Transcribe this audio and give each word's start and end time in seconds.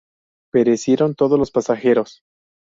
Perecieron 0.51 1.13
todos 1.13 1.37
los 1.37 1.51
pasajeros. 1.51 2.23